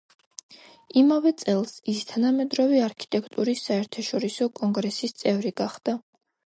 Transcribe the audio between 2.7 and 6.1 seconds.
არქიტექტურის საერთაშორისო კონგრესის წევრი გახდა.